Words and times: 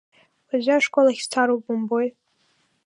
Уажәы 0.49 0.71
ашкол 0.77 1.07
ахь 1.11 1.21
сцароуп, 1.25 1.65
умбои. 1.71 2.07